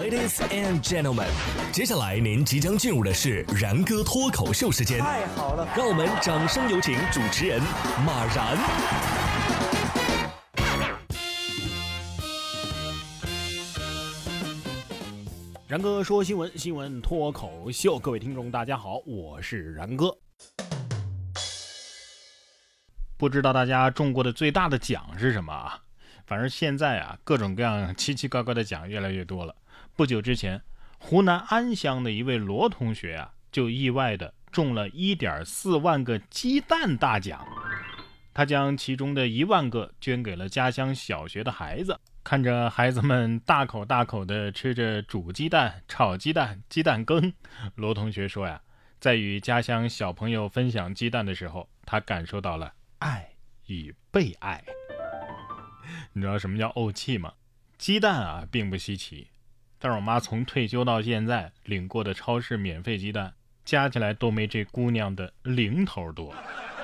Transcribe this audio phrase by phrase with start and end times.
[0.00, 1.28] Ladies and gentlemen，
[1.70, 4.98] 接下来您即将进入的是然哥脱口秀时间。
[5.00, 7.60] 太好了，让我们掌声有请主持人
[8.06, 8.56] 马然。
[15.68, 20.16] 然哥说新闻，新闻脱口秀，各位听众大家好，我是然哥。
[23.18, 25.78] 不知道大家中过的最大的奖是什么啊？
[26.24, 29.54] 反正现在啊，各种各样奇奇怪怪的奖越来越多了。
[29.94, 30.62] 不久之前，
[30.98, 37.46] 湖南安乡的一位罗同学啊，就意外的中了一点四万个鸡蛋大奖。
[38.34, 42.00] 他将其中的一万个捐给了家乡小学的孩子。
[42.24, 47.34] 看着孩子们大口大口的吃着煮鸡蛋、炒鸡蛋、鸡蛋羹，
[47.74, 48.62] 罗同学说呀，
[49.00, 53.28] 在与家乡小朋友分享鸡蛋的时候，他感受到了爱
[53.66, 54.64] 与被爱。
[56.14, 57.32] 你知道什么叫怄气吗？
[57.76, 59.28] 鸡蛋啊，并不稀奇，
[59.84, 63.32] 但是我妈从退休到现在领过的超市免费鸡蛋，
[63.64, 66.32] 加起来都没这姑娘的零头多。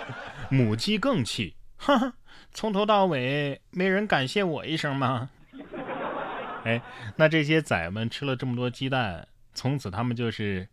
[0.50, 2.14] 母鸡更气，哈哈，
[2.54, 5.28] 从头到尾没人感谢我一声吗？
[6.64, 6.80] 哎，
[7.16, 10.66] 那这些崽们吃了这么多鸡蛋，从此他们就是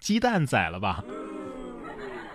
[0.00, 1.04] 鸡蛋崽了吧？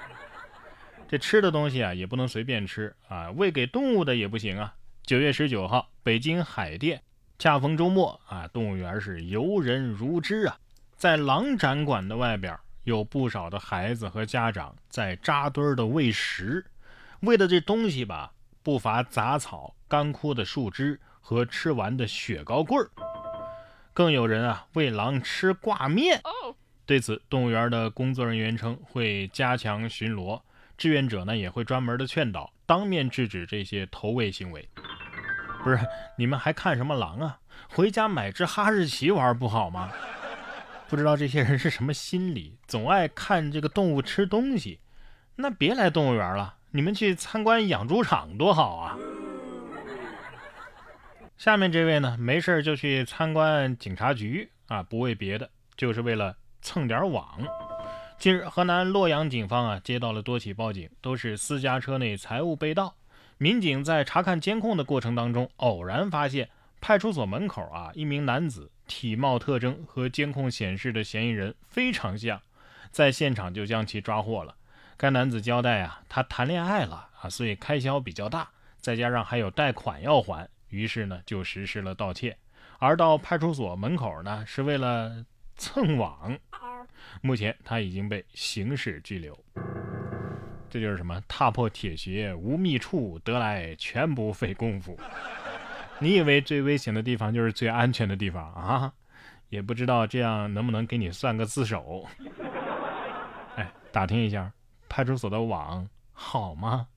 [1.09, 4.73] 这吃的东西啊，也不能随便吃啊，喂给动物的也不行啊。
[5.03, 7.02] 九月十九号，北京海淀，
[7.39, 10.58] 恰逢周末啊，动物园是游人如织啊。
[10.95, 16.66] 在狼展馆的外边，有不少的孩子和家长在扎堆的喂食，
[17.22, 22.89] 喂的这东西吧，不乏杂草、干枯的树枝和吃完的雪糕棍儿，
[23.94, 26.22] 更有人啊喂狼吃挂面。
[26.86, 30.42] 对此，动物园的工作人员称会加强巡逻，
[30.78, 34.70] 志愿者呢也会专门的劝导，当面制止这些投喂行为。
[35.64, 35.80] 不是
[36.17, 37.39] 你们还看什么狼啊？
[37.69, 39.92] 回家买只哈士奇玩不好吗？
[40.89, 44.80] 不知道这些人是什么心理，总爱看这个动物吃东西。
[45.36, 48.98] 那别来动物园了，你们去参观养猪场多好啊！
[51.37, 57.39] 下面这位呢，没事就去参观警察局啊，不为别的，就是为了蹭点网。
[58.20, 62.93] 近日，河南洛阳警方啊接到了多起报警，都是私家车内财物被盗。
[63.38, 66.49] 民警在查看监控的过程当中，偶然发现
[66.80, 72.42] 派出所门口啊，一名男子体貌特征和监控显示的嫌疑人非常像，
[72.92, 74.55] 在现场就将其抓获了。
[74.95, 78.49] 该男子交代啊，他谈恋爱了啊，所以开销比较大，
[78.80, 82.38] 再加上还有贷款要还，于是呢就实施了盗窃。
[82.80, 85.26] 而到派出所门口呢，是为了
[85.58, 86.38] 蹭网。
[87.22, 89.38] 目前他已经被刑事拘留。
[90.73, 91.22] 这就是什么？
[91.28, 94.98] 踏破铁鞋无觅处，得来全不费功夫。
[96.02, 98.92] 你以为最危险的地方就是最安全的地方啊？
[99.50, 102.08] 也不知道这样能不能给你算个自首。
[103.56, 104.52] 哎，打听一下，
[104.89, 106.88] 派出所的网好吗？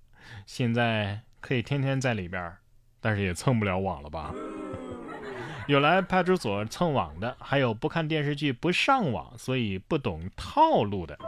[0.46, 2.56] 现在可以天天在里边，
[2.98, 4.32] 但是也蹭不了网了吧？
[5.66, 11.18] 有来派出所蹭网的，还有不看电视剧、不上网，所以不懂套路的。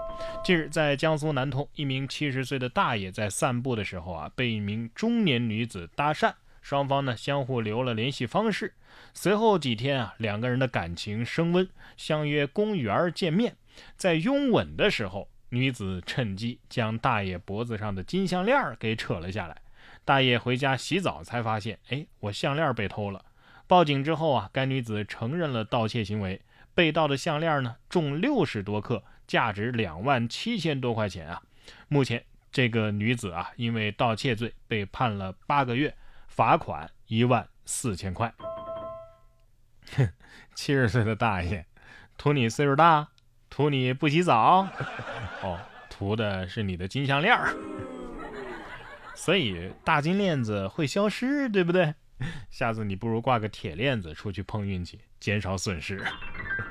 [0.45, 6.33] 近日，在江苏南通，一名七十岁的大爷在散步的时候啊，被一名中年女子搭讪，
[6.63, 8.75] 双方呢相互留了联系方式。
[9.13, 13.57] 随后几天啊，两个人的感情升温，相约公园见面。
[13.97, 19.61] 在拥吻的时候，女子趁机将大爷脖子上的金项链给扯了下来。
[20.05, 23.25] 大爷回家洗澡才发现，哎，我项链被偷了。
[23.69, 26.41] 报警之后啊，该女子承认了盗窃行为。
[26.75, 31.43] 被盗的项链呢，重六十多克，价值两万七千多块钱啊。
[31.89, 35.95] 目前这个女子啊，因为盗窃罪被判了八个月，
[36.29, 38.33] 罚款一万四千块。
[39.97, 40.09] 哼，
[40.55, 41.67] 七十岁的大爷，
[42.17, 43.09] 图你岁数大，
[43.51, 44.69] 图你不洗澡，
[45.43, 45.59] 哦，
[45.91, 47.37] 图的是你的金项链
[49.15, 51.93] 所以大金链子会消失，对不对？
[52.51, 56.05] 下次你不如挂个铁链子出去碰运气，减少损失。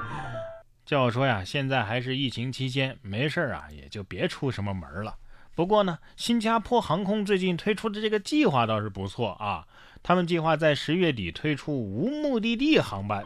[0.86, 5.18] 叫我说呀，现在还是疫情期间，没事啊，也就别出什么门了。
[5.54, 9.68] 不过呢，新加坡航空最近推出的这个计划倒是不错啊。
[10.04, 13.24] 他们计划在十月底推出无目的地航班，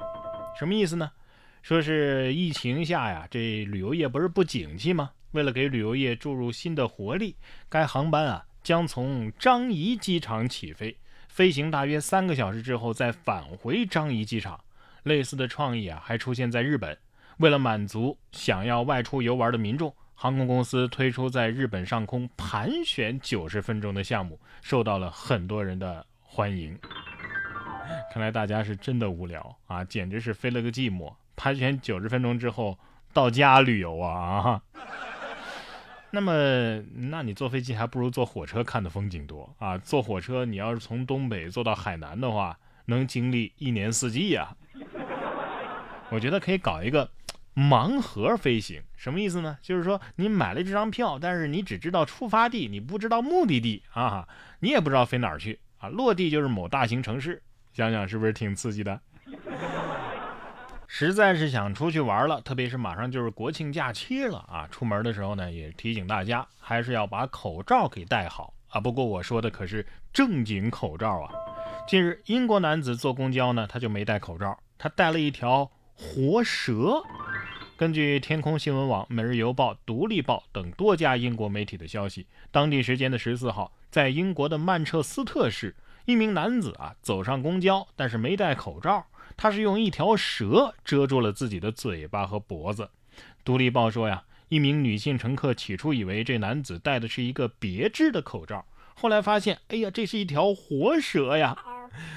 [0.57, 1.12] 什么意思呢？
[1.62, 5.12] 说是疫情下呀，这旅游业不是不景气吗？
[5.31, 7.35] 为了给旅游业注入新的活力，
[7.69, 10.97] 该航班啊将从樟宜机场起飞。
[11.31, 14.60] 飞行大约三个小时之后再返回樟宜机场，
[15.04, 16.95] 类似的创意啊还出现在日本。
[17.38, 26.78] 为了满足想要外出游玩的民众，航空公司推出在日本上空盘旋九十分钟的项目，受到了很多人的欢迎。
[28.13, 31.13] 看来大家是真的无聊啊，简直是飞了个寂寞。
[31.38, 32.78] 盘旋九十分钟之后
[33.13, 34.62] 到家旅游啊啊！
[36.11, 36.79] 那么，
[37.09, 39.77] 那你坐飞机还不如坐火车看的风景多啊！
[39.77, 44.55] 坐火车，你要是从东北坐到海南的话，能经历一年四季呀。
[46.09, 47.09] 我觉得可以搞一个。
[47.53, 49.57] 盲盒飞行什么意思呢？
[49.61, 54.25] 就是说你买了这张票，但是你只知道出发地，你不知道目的地啊，
[54.61, 57.43] 你也不知道飞哪儿去啊，落地就是某大型城市，
[57.73, 59.01] 想想是不是挺刺激的？
[60.93, 68.81] 实在是想出去玩了，特别是马上就是国庆假期了啊，出门的时候呢，也提醒大家还是要把口罩给戴好啊。
[68.81, 71.31] 不过我说的可是正经口罩啊。
[71.88, 77.01] 近日，英国男子坐公交呢，他就没戴口罩，他戴了一条活蛇。
[77.77, 85.73] 根据天空新闻网、每日邮报、独立报等多家英国媒体的消息，当地时间的十四号，在英国的曼彻斯特市，
[86.11, 89.05] 一名男子啊走上公交，但是没戴口罩，
[89.37, 92.89] 他是用一条蛇遮住了自己的嘴巴和脖子。
[93.45, 101.57] 独立报说呀，一名女性乘客起初以为这男子戴的是一个别致的口罩，后来发现，哎呀，这是一条活蛇呀！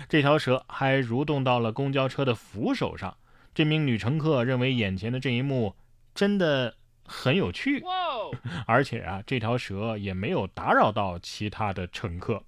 [0.09, 3.17] 这条蛇还蠕动到了公交车的扶手上。
[3.55, 5.77] 这名女乘客认为眼前的这一幕
[6.15, 6.75] 真的
[7.05, 7.85] 很有趣，
[8.67, 12.43] 而且啊，这条蛇也没有打扰到其他的乘客。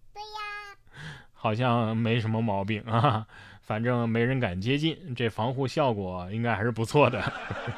[1.46, 3.25] 好像没什么毛病 啊，
[3.62, 7.22] 反正没人敢接近，这防护效果应该还是不错的。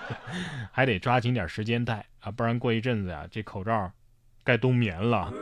[0.73, 3.93] 还得抓紧点时间戴啊，不然过一阵子呀，这口罩
[4.43, 5.31] 该冬眠了。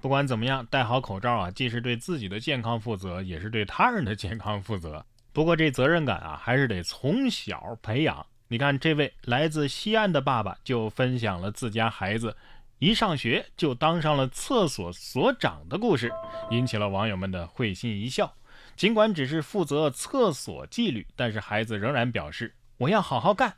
[0.00, 5.04] 不管怎么样，戴好口罩啊，既是对自己的健康负责，也是对他人的健康负责。
[5.34, 8.24] 不过这责任感啊，还是得从小培养。
[8.48, 12.34] 你看，这位来自西安的爸爸就分享了自家孩子
[12.80, 16.10] 一上学就当上了厕所所长的故事，
[16.50, 18.34] 引起了网友们的会心一笑。
[18.74, 23.54] 尽管只是负责厕所纪律，但是孩子仍然表示我要好好干。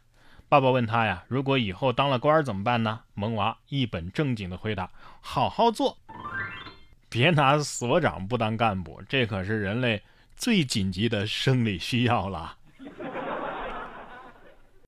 [0.49, 2.99] 爸爸问他呀，如果以后当了官怎么办呢？
[3.15, 4.91] 萌娃一本正经的回答：
[5.21, 5.97] 好好做，
[7.09, 10.03] 别拿所长不当干部，这可是人类。
[10.35, 12.57] 最紧急的生理需要了。